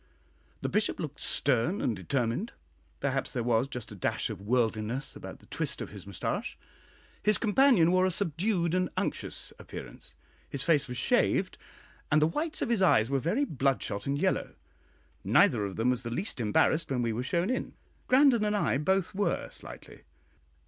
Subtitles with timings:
[0.61, 2.53] The Bishop looked stern and determined;
[3.01, 6.57] perhaps there was just a dash of worldliness about the twist of his mustache.
[7.21, 10.15] His companion wore a subdued and unctuous appearance;
[10.49, 11.55] his face was shaved;
[12.11, 14.55] and the whites of his eyes were very bloodshot and yellow.
[15.23, 17.75] Neither of them was the least embarrassed when we were shown in;
[18.07, 20.01] Grandon and I both were slightly.